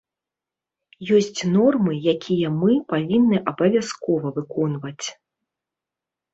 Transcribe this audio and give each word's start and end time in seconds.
Ёсць 1.17 1.41
нормы, 1.55 1.93
якія 2.15 2.47
мы 2.61 2.71
павінны 2.95 3.37
абавязкова 3.55 4.27
выконваць. 4.41 5.05